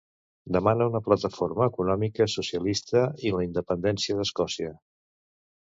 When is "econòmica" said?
1.73-2.27